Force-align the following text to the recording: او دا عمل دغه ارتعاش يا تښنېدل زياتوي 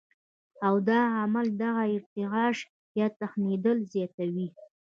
او 0.67 0.75
دا 0.89 0.99
عمل 1.21 1.47
دغه 1.61 1.83
ارتعاش 1.97 2.57
يا 2.99 3.07
تښنېدل 3.19 3.77
زياتوي 3.93 4.47